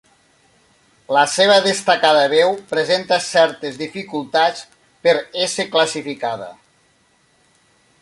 La 1.17 1.25
seva 1.33 1.57
destacada 1.65 2.23
veu 2.31 2.57
presenta 2.73 3.21
certes 3.27 3.79
dificultats 3.83 4.67
per 5.07 5.17
ésser 5.47 5.71
classificada. 5.77 6.53